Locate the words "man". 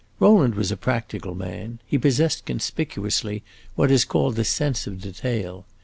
1.35-1.77